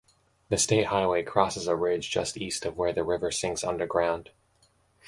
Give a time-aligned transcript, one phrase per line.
[0.49, 4.31] The state highway crosses a ridge just east of where the river sinks underground.